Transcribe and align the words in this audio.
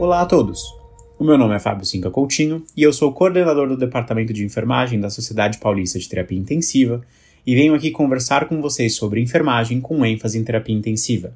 Olá 0.00 0.22
a 0.22 0.24
todos! 0.24 0.74
O 1.18 1.24
meu 1.24 1.36
nome 1.36 1.54
é 1.54 1.58
Fábio 1.58 1.84
Cinca 1.84 2.10
Coutinho 2.10 2.64
e 2.74 2.82
eu 2.82 2.90
sou 2.90 3.12
coordenador 3.12 3.68
do 3.68 3.76
Departamento 3.76 4.32
de 4.32 4.42
Enfermagem 4.42 4.98
da 4.98 5.10
Sociedade 5.10 5.58
Paulista 5.58 5.98
de 5.98 6.08
Terapia 6.08 6.38
Intensiva 6.38 7.02
e 7.46 7.54
venho 7.54 7.74
aqui 7.74 7.90
conversar 7.90 8.48
com 8.48 8.62
vocês 8.62 8.96
sobre 8.96 9.20
enfermagem 9.20 9.78
com 9.78 10.02
ênfase 10.02 10.38
em 10.38 10.42
terapia 10.42 10.74
intensiva. 10.74 11.34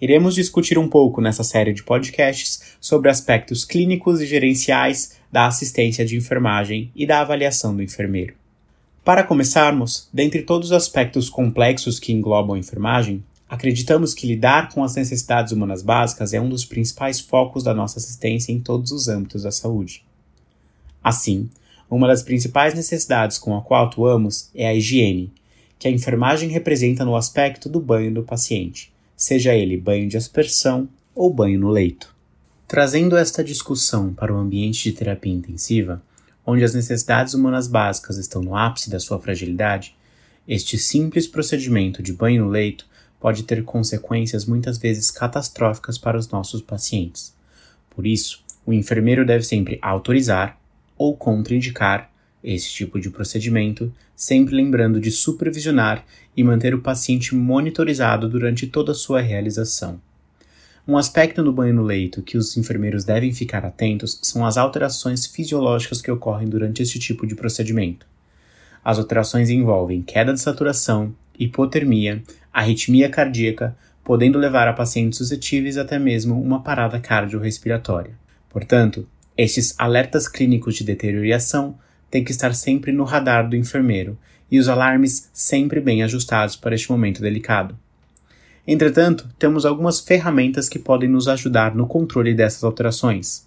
Iremos 0.00 0.34
discutir 0.34 0.78
um 0.78 0.88
pouco 0.88 1.20
nessa 1.20 1.44
série 1.44 1.74
de 1.74 1.82
podcasts 1.82 2.74
sobre 2.80 3.10
aspectos 3.10 3.66
clínicos 3.66 4.22
e 4.22 4.26
gerenciais 4.26 5.18
da 5.30 5.46
assistência 5.46 6.06
de 6.06 6.16
enfermagem 6.16 6.90
e 6.96 7.04
da 7.04 7.20
avaliação 7.20 7.76
do 7.76 7.82
enfermeiro. 7.82 8.32
Para 9.04 9.22
começarmos, 9.22 10.08
dentre 10.10 10.40
todos 10.40 10.68
os 10.68 10.72
aspectos 10.72 11.28
complexos 11.28 12.00
que 12.00 12.14
englobam 12.14 12.56
a 12.56 12.58
enfermagem, 12.58 13.22
Acreditamos 13.54 14.14
que 14.14 14.26
lidar 14.26 14.70
com 14.70 14.82
as 14.82 14.96
necessidades 14.96 15.52
humanas 15.52 15.80
básicas 15.80 16.34
é 16.34 16.40
um 16.40 16.48
dos 16.48 16.64
principais 16.64 17.20
focos 17.20 17.62
da 17.62 17.72
nossa 17.72 18.00
assistência 18.00 18.50
em 18.50 18.58
todos 18.58 18.90
os 18.90 19.06
âmbitos 19.06 19.44
da 19.44 19.52
saúde. 19.52 20.04
Assim, 21.00 21.48
uma 21.88 22.08
das 22.08 22.20
principais 22.20 22.74
necessidades 22.74 23.38
com 23.38 23.56
a 23.56 23.62
qual 23.62 23.86
atuamos 23.86 24.50
é 24.56 24.66
a 24.66 24.74
higiene, 24.74 25.32
que 25.78 25.86
a 25.86 25.90
enfermagem 25.92 26.48
representa 26.48 27.04
no 27.04 27.14
aspecto 27.14 27.68
do 27.68 27.78
banho 27.78 28.12
do 28.12 28.24
paciente, 28.24 28.92
seja 29.16 29.54
ele 29.54 29.76
banho 29.76 30.08
de 30.08 30.16
aspersão 30.16 30.88
ou 31.14 31.32
banho 31.32 31.60
no 31.60 31.68
leito. 31.68 32.12
Trazendo 32.66 33.16
esta 33.16 33.44
discussão 33.44 34.12
para 34.12 34.34
o 34.34 34.36
ambiente 34.36 34.82
de 34.82 34.96
terapia 34.96 35.32
intensiva, 35.32 36.02
onde 36.44 36.64
as 36.64 36.74
necessidades 36.74 37.34
humanas 37.34 37.68
básicas 37.68 38.18
estão 38.18 38.42
no 38.42 38.56
ápice 38.56 38.90
da 38.90 38.98
sua 38.98 39.20
fragilidade, 39.20 39.94
este 40.48 40.76
simples 40.76 41.28
procedimento 41.28 42.02
de 42.02 42.12
banho 42.12 42.44
no 42.44 42.50
leito 42.50 42.92
pode 43.24 43.44
ter 43.44 43.64
consequências 43.64 44.44
muitas 44.44 44.76
vezes 44.76 45.10
catastróficas 45.10 45.96
para 45.96 46.18
os 46.18 46.28
nossos 46.28 46.60
pacientes. 46.60 47.34
Por 47.88 48.06
isso, 48.06 48.44
o 48.66 48.70
enfermeiro 48.70 49.24
deve 49.24 49.42
sempre 49.44 49.78
autorizar 49.80 50.60
ou 50.94 51.16
contraindicar 51.16 52.10
esse 52.42 52.68
tipo 52.68 53.00
de 53.00 53.08
procedimento, 53.08 53.90
sempre 54.14 54.54
lembrando 54.54 55.00
de 55.00 55.10
supervisionar 55.10 56.04
e 56.36 56.44
manter 56.44 56.74
o 56.74 56.82
paciente 56.82 57.34
monitorizado 57.34 58.28
durante 58.28 58.66
toda 58.66 58.92
a 58.92 58.94
sua 58.94 59.22
realização. 59.22 59.98
Um 60.86 60.98
aspecto 60.98 61.42
do 61.42 61.50
banho 61.50 61.72
no 61.72 61.82
leito 61.82 62.20
que 62.20 62.36
os 62.36 62.58
enfermeiros 62.58 63.06
devem 63.06 63.32
ficar 63.32 63.64
atentos 63.64 64.20
são 64.22 64.44
as 64.44 64.58
alterações 64.58 65.24
fisiológicas 65.24 66.02
que 66.02 66.10
ocorrem 66.10 66.46
durante 66.46 66.82
este 66.82 66.98
tipo 66.98 67.26
de 67.26 67.34
procedimento. 67.34 68.06
As 68.84 68.98
alterações 68.98 69.48
envolvem 69.48 70.02
queda 70.02 70.34
de 70.34 70.40
saturação, 70.42 71.14
hipotermia, 71.38 72.22
arritmia 72.54 73.10
cardíaca, 73.10 73.76
podendo 74.04 74.38
levar 74.38 74.68
a 74.68 74.72
pacientes 74.72 75.18
suscetíveis 75.18 75.76
até 75.76 75.98
mesmo 75.98 76.40
uma 76.40 76.62
parada 76.62 77.00
cardiorrespiratória. 77.00 78.12
Portanto, 78.48 79.08
estes 79.36 79.74
alertas 79.78 80.28
clínicos 80.28 80.76
de 80.76 80.84
deterioração 80.84 81.76
têm 82.10 82.22
que 82.22 82.30
estar 82.30 82.54
sempre 82.54 82.92
no 82.92 83.02
radar 83.02 83.48
do 83.48 83.56
enfermeiro 83.56 84.16
e 84.50 84.58
os 84.58 84.68
alarmes 84.68 85.28
sempre 85.32 85.80
bem 85.80 86.02
ajustados 86.02 86.54
para 86.54 86.74
este 86.74 86.90
momento 86.90 87.20
delicado. 87.20 87.76
Entretanto, 88.66 89.28
temos 89.38 89.66
algumas 89.66 90.00
ferramentas 90.00 90.68
que 90.68 90.78
podem 90.78 91.08
nos 91.08 91.26
ajudar 91.26 91.74
no 91.74 91.86
controle 91.86 92.32
dessas 92.32 92.62
alterações. 92.62 93.44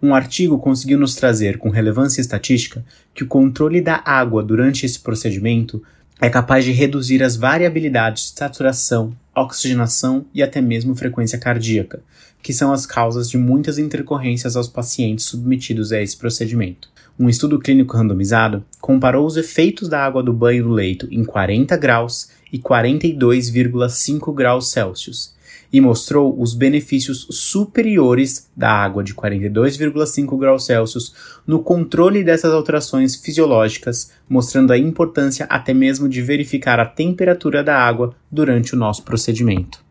Um 0.00 0.14
artigo 0.14 0.58
conseguiu 0.58 0.96
nos 0.96 1.16
trazer 1.16 1.58
com 1.58 1.70
relevância 1.70 2.20
estatística 2.20 2.84
que 3.12 3.24
o 3.24 3.26
controle 3.26 3.80
da 3.80 4.00
água 4.04 4.44
durante 4.44 4.86
esse 4.86 5.00
procedimento 5.00 5.82
é 6.20 6.28
capaz 6.28 6.64
de 6.64 6.72
reduzir 6.72 7.22
as 7.22 7.36
variabilidades 7.36 8.24
de 8.24 8.38
saturação, 8.38 9.12
oxigenação 9.34 10.26
e 10.34 10.42
até 10.42 10.60
mesmo 10.60 10.96
frequência 10.96 11.38
cardíaca, 11.38 12.00
que 12.42 12.52
são 12.52 12.72
as 12.72 12.84
causas 12.84 13.30
de 13.30 13.38
muitas 13.38 13.78
intercorrências 13.78 14.56
aos 14.56 14.68
pacientes 14.68 15.26
submetidos 15.26 15.92
a 15.92 16.02
esse 16.02 16.16
procedimento. 16.16 16.88
Um 17.18 17.28
estudo 17.28 17.58
clínico 17.58 17.96
randomizado 17.96 18.64
comparou 18.80 19.26
os 19.26 19.36
efeitos 19.36 19.88
da 19.88 20.04
água 20.04 20.22
do 20.22 20.32
banho 20.32 20.64
no 20.64 20.72
leito 20.72 21.08
em 21.10 21.24
40 21.24 21.76
graus 21.76 22.30
e 22.52 22.58
42,5 22.58 24.34
graus 24.34 24.70
Celsius 24.70 25.37
e 25.72 25.80
mostrou 25.80 26.40
os 26.40 26.54
benefícios 26.54 27.26
superiores 27.30 28.48
da 28.56 28.70
água 28.70 29.04
de 29.04 29.14
42,5 29.14 30.38
graus 30.38 30.64
Celsius 30.64 31.14
no 31.46 31.60
controle 31.60 32.24
dessas 32.24 32.52
alterações 32.52 33.16
fisiológicas, 33.16 34.10
mostrando 34.28 34.72
a 34.72 34.78
importância 34.78 35.46
até 35.46 35.74
mesmo 35.74 36.08
de 36.08 36.22
verificar 36.22 36.80
a 36.80 36.86
temperatura 36.86 37.62
da 37.62 37.76
água 37.76 38.14
durante 38.30 38.74
o 38.74 38.78
nosso 38.78 39.02
procedimento. 39.02 39.84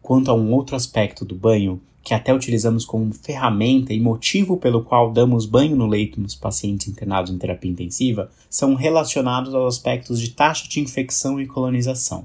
Quanto 0.00 0.30
a 0.30 0.34
um 0.34 0.52
outro 0.52 0.74
aspecto 0.74 1.24
do 1.24 1.34
banho, 1.34 1.80
que 2.02 2.14
até 2.14 2.32
utilizamos 2.32 2.86
como 2.86 3.12
ferramenta 3.12 3.92
e 3.92 4.00
motivo 4.00 4.56
pelo 4.56 4.82
qual 4.82 5.12
damos 5.12 5.44
banho 5.44 5.76
no 5.76 5.86
leito 5.86 6.18
nos 6.18 6.34
pacientes 6.34 6.88
internados 6.88 7.30
em 7.30 7.36
terapia 7.36 7.70
intensiva, 7.70 8.30
são 8.48 8.74
relacionados 8.74 9.54
aos 9.54 9.74
aspectos 9.76 10.18
de 10.18 10.30
taxa 10.30 10.66
de 10.66 10.80
infecção 10.80 11.38
e 11.38 11.46
colonização. 11.46 12.24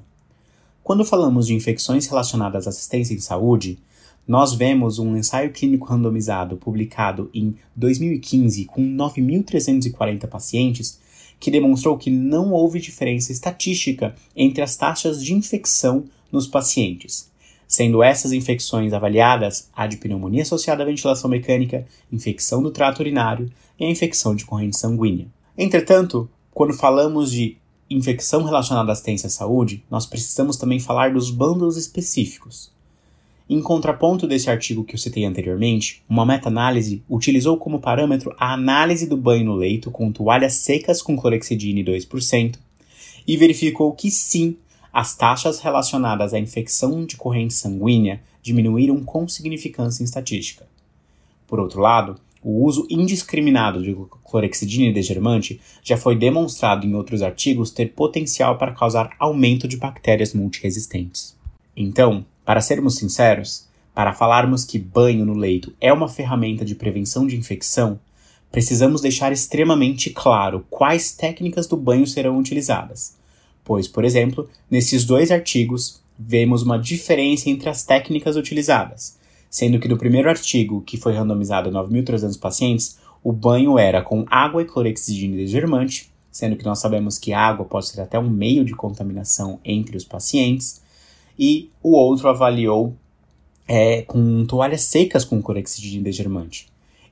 Quando 0.83 1.05
falamos 1.05 1.47
de 1.47 1.53
infecções 1.53 2.07
relacionadas 2.07 2.67
à 2.67 2.69
assistência 2.69 3.13
em 3.13 3.19
saúde, 3.19 3.79
nós 4.27 4.53
vemos 4.53 4.99
um 4.99 5.15
ensaio 5.15 5.53
clínico 5.53 5.85
randomizado 5.85 6.57
publicado 6.57 7.29
em 7.33 7.55
2015 7.73 8.65
com 8.65 8.81
9.340 8.81 10.27
pacientes 10.27 10.99
que 11.39 11.49
demonstrou 11.49 11.97
que 11.97 12.09
não 12.09 12.51
houve 12.51 12.81
diferença 12.81 13.31
estatística 13.31 14.13
entre 14.35 14.61
as 14.61 14.75
taxas 14.75 15.23
de 15.23 15.33
infecção 15.33 16.03
nos 16.29 16.47
pacientes, 16.47 17.31
sendo 17.65 18.03
essas 18.03 18.33
infecções 18.33 18.91
avaliadas 18.91 19.69
a 19.73 19.87
de 19.87 19.95
pneumonia 19.95 20.41
associada 20.41 20.83
à 20.83 20.85
ventilação 20.85 21.29
mecânica, 21.29 21.87
infecção 22.11 22.61
do 22.61 22.71
trato 22.71 22.99
urinário 22.99 23.49
e 23.79 23.85
a 23.85 23.89
infecção 23.89 24.35
de 24.35 24.43
corrente 24.43 24.77
sanguínea. 24.77 25.27
Entretanto, 25.57 26.29
quando 26.51 26.73
falamos 26.73 27.31
de 27.31 27.57
infecção 27.89 28.43
relacionada 28.43 28.91
à 28.91 28.93
assistência 28.93 29.27
à 29.27 29.29
saúde, 29.29 29.83
nós 29.89 30.05
precisamos 30.05 30.57
também 30.57 30.79
falar 30.79 31.13
dos 31.13 31.29
bândulos 31.29 31.77
específicos. 31.77 32.71
Em 33.49 33.61
contraponto 33.61 34.25
desse 34.25 34.49
artigo 34.49 34.83
que 34.83 34.95
eu 34.95 34.99
citei 34.99 35.25
anteriormente, 35.25 36.01
uma 36.07 36.25
meta-análise 36.25 37.03
utilizou 37.09 37.57
como 37.57 37.79
parâmetro 37.79 38.33
a 38.39 38.53
análise 38.53 39.05
do 39.05 39.17
banho 39.17 39.45
no 39.45 39.55
leito 39.55 39.91
com 39.91 40.11
toalhas 40.11 40.53
secas 40.53 41.01
com 41.01 41.17
clorexidine 41.17 41.83
2% 41.83 42.55
e 43.27 43.37
verificou 43.37 43.91
que 43.93 44.09
sim, 44.09 44.57
as 44.91 45.15
taxas 45.15 45.59
relacionadas 45.59 46.33
à 46.33 46.39
infecção 46.39 47.05
de 47.05 47.17
corrente 47.17 47.53
sanguínea 47.53 48.21
diminuíram 48.41 49.03
com 49.03 49.27
significância 49.27 50.03
em 50.03 50.05
estatística. 50.05 50.65
Por 51.45 51.59
outro 51.59 51.81
lado, 51.81 52.15
o 52.43 52.63
uso 52.63 52.85
indiscriminado 52.89 53.81
de 53.81 53.95
clorexidina 54.23 54.89
e 54.89 54.93
degermante 54.93 55.61
já 55.81 55.95
foi 55.95 56.15
demonstrado 56.15 56.85
em 56.85 56.93
outros 56.93 57.21
artigos 57.21 57.71
ter 57.71 57.93
potencial 57.93 58.57
para 58.57 58.73
causar 58.73 59.11
aumento 59.19 59.67
de 59.67 59.77
bactérias 59.77 60.33
multiresistentes. 60.33 61.35
Então, 61.75 62.25
para 62.45 62.61
sermos 62.61 62.95
sinceros, 62.95 63.67
para 63.95 64.13
falarmos 64.13 64.65
que 64.65 64.77
banho 64.77 65.25
no 65.25 65.33
leito 65.33 65.73
é 65.79 65.93
uma 65.93 66.09
ferramenta 66.09 66.65
de 66.65 66.75
prevenção 66.75 67.25
de 67.25 67.37
infecção, 67.37 67.99
precisamos 68.51 69.01
deixar 69.01 69.31
extremamente 69.31 70.09
claro 70.09 70.65
quais 70.69 71.13
técnicas 71.13 71.65
do 71.67 71.77
banho 71.77 72.05
serão 72.05 72.37
utilizadas. 72.37 73.15
Pois, 73.63 73.87
por 73.87 74.03
exemplo, 74.03 74.49
nesses 74.69 75.05
dois 75.05 75.31
artigos, 75.31 76.01
vemos 76.19 76.61
uma 76.61 76.77
diferença 76.77 77.49
entre 77.49 77.69
as 77.69 77.83
técnicas 77.83 78.35
utilizadas, 78.35 79.17
sendo 79.53 79.79
que 79.79 79.87
no 79.87 79.99
primeiro 79.99 80.27
artigo, 80.27 80.81
que 80.81 80.97
foi 80.97 81.13
randomizado 81.13 81.69
a 81.69 81.83
9.300 81.83 82.39
pacientes, 82.39 82.97
o 83.23 83.31
banho 83.31 83.77
era 83.77 84.01
com 84.01 84.25
água 84.27 84.63
e 84.63 84.65
clorexidina 84.65 85.37
desgermante, 85.37 86.11
sendo 86.31 86.55
que 86.55 86.65
nós 86.65 86.79
sabemos 86.79 87.19
que 87.19 87.33
a 87.33 87.39
água 87.39 87.63
pode 87.63 87.87
ser 87.87 88.01
até 88.01 88.17
um 88.17 88.27
meio 88.27 88.65
de 88.65 88.73
contaminação 88.73 89.59
entre 89.63 89.95
os 89.95 90.03
pacientes, 90.03 90.81
e 91.37 91.69
o 91.83 91.91
outro 91.91 92.29
avaliou 92.29 92.95
é, 93.67 94.01
com 94.01 94.43
toalhas 94.43 94.81
secas 94.85 95.23
com 95.23 95.39
clorexidina 95.39 96.03
desgermante. 96.03 96.65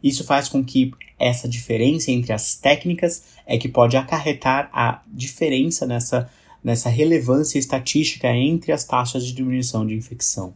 Isso 0.04 0.24
faz 0.24 0.50
com 0.50 0.66
que 0.66 0.92
essa 1.20 1.48
diferença 1.48 2.10
entre 2.10 2.34
as 2.34 2.56
técnicas 2.56 3.24
é 3.46 3.56
que 3.56 3.70
pode 3.70 3.96
acarretar 3.96 4.68
a 4.74 5.04
diferença 5.08 5.86
nessa, 5.86 6.28
nessa 6.64 6.90
relevância 6.90 7.60
estatística 7.60 8.28
entre 8.36 8.72
as 8.72 8.84
taxas 8.84 9.24
de 9.24 9.32
diminuição 9.32 9.86
de 9.86 9.94
infecção. 9.94 10.56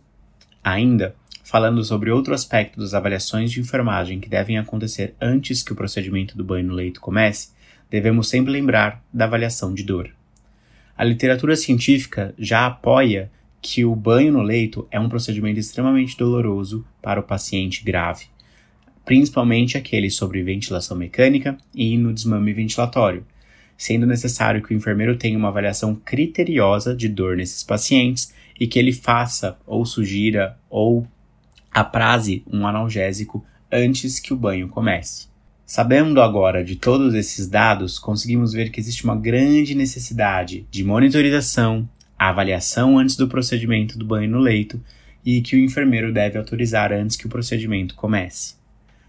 Ainda, 0.64 1.16
falando 1.46 1.84
sobre 1.84 2.10
outro 2.10 2.34
aspecto 2.34 2.80
das 2.80 2.96
avaliações 2.96 3.52
de 3.52 3.60
enfermagem 3.60 4.20
que 4.20 4.28
devem 4.28 4.58
acontecer 4.58 5.14
antes 5.22 5.62
que 5.62 5.72
o 5.72 5.76
procedimento 5.76 6.36
do 6.36 6.44
banho 6.44 6.66
no 6.66 6.74
leito 6.74 7.00
comece, 7.00 7.50
devemos 7.88 8.28
sempre 8.28 8.52
lembrar 8.52 9.06
da 9.14 9.26
avaliação 9.26 9.72
de 9.72 9.84
dor. 9.84 10.10
A 10.98 11.04
literatura 11.04 11.56
científica 11.56 12.34
já 12.36 12.66
apoia 12.66 13.32
que 13.62 13.86
o 13.86 13.96
banho 13.96 14.34
no 14.34 14.42
leito 14.42 14.88
é 14.90 15.00
um 15.00 15.08
procedimento 15.08 15.60
extremamente 15.60 16.18
doloroso 16.18 16.84
para 17.00 17.20
o 17.20 17.24
paciente 17.24 17.84
grave, 17.84 18.26
principalmente 19.06 19.78
aquele 19.78 20.10
sobre 20.10 20.42
ventilação 20.42 20.98
mecânica 20.98 21.56
e 21.76 21.96
no 21.96 22.12
desmame 22.12 22.54
ventilatório, 22.54 23.24
sendo 23.78 24.08
necessário 24.08 24.64
que 24.64 24.74
o 24.74 24.76
enfermeiro 24.76 25.16
tenha 25.16 25.38
uma 25.38 25.50
avaliação 25.50 25.94
criteriosa 25.94 26.96
de 26.96 27.08
dor 27.08 27.38
nesses 27.38 27.64
pacientes 27.64 28.34
e 28.60 28.66
que 28.66 28.80
ele 28.80 28.92
faça 28.92 29.60
ou 29.68 29.86
sugira 29.86 30.58
ou 30.68 31.08
Aprase 31.76 32.42
um 32.50 32.66
analgésico 32.66 33.44
antes 33.70 34.18
que 34.18 34.32
o 34.32 34.38
banho 34.38 34.70
comece. 34.70 35.28
Sabendo 35.66 36.22
agora 36.22 36.64
de 36.64 36.78
todos 36.78 37.14
esses 37.14 37.50
dados, 37.50 38.00
conseguimos 38.00 38.54
ver 38.54 38.70
que 38.70 38.80
existe 38.80 39.04
uma 39.04 39.14
grande 39.14 39.76
necessidade 39.76 40.66
de 40.72 40.86
monitorização, 40.86 41.86
avaliação 42.18 42.98
antes 42.98 43.18
do 43.18 43.28
procedimento 43.28 44.00
do 44.00 44.06
banho 44.06 44.32
no 44.32 44.40
leito 44.40 44.82
e 45.26 45.42
que 45.42 45.58
o 45.58 45.60
enfermeiro 45.60 46.14
deve 46.14 46.38
autorizar 46.38 46.94
antes 46.94 47.18
que 47.18 47.26
o 47.26 47.30
procedimento 47.30 47.94
comece. 47.94 48.56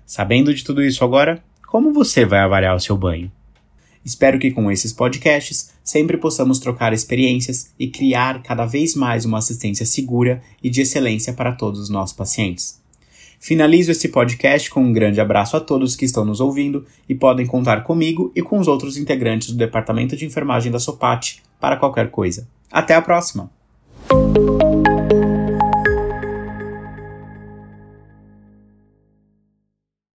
Sabendo 0.04 0.52
de 0.52 0.64
tudo 0.64 0.82
isso 0.82 1.04
agora, 1.04 1.40
como 1.68 1.92
você 1.92 2.24
vai 2.24 2.40
avaliar 2.40 2.74
o 2.74 2.80
seu 2.80 2.96
banho? 2.96 3.30
Espero 4.06 4.38
que 4.38 4.53
com 4.53 4.70
esses 4.70 4.93
podcasts 4.93 5.73
sempre 5.82 6.17
possamos 6.17 6.61
trocar 6.61 6.93
experiências 6.93 7.73
e 7.76 7.88
criar 7.88 8.41
cada 8.41 8.64
vez 8.64 8.94
mais 8.94 9.25
uma 9.25 9.38
assistência 9.38 9.85
segura 9.85 10.41
e 10.62 10.70
de 10.70 10.82
excelência 10.82 11.32
para 11.32 11.50
todos 11.50 11.81
os 11.81 11.91
nossos 11.91 12.14
pacientes. 12.14 12.81
Finalizo 13.41 13.91
esse 13.91 14.08
podcast 14.08 14.70
com 14.70 14.81
um 14.81 14.93
grande 14.93 15.20
abraço 15.20 15.56
a 15.56 15.61
todos 15.61 15.97
que 15.97 16.05
estão 16.05 16.25
nos 16.25 16.41
ouvindo 16.41 16.87
e 17.08 17.17
podem 17.17 17.47
contar 17.47 17.82
comigo 17.82 18.31
e 18.35 18.43
com 18.43 18.61
os 18.61 18.69
outros 18.69 18.97
integrantes 18.97 19.50
do 19.50 19.58
Departamento 19.58 20.17
de 20.17 20.25
Enfermagem 20.25 20.70
da 20.70 20.79
Sopate 20.79 21.43
para 21.61 21.76
qualquer 21.76 22.09
coisa. 22.09 22.47
Até 22.70 22.94
a 22.94 23.02
próxima! 23.02 23.50